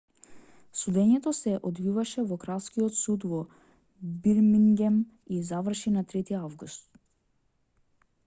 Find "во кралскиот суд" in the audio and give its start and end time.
2.29-3.27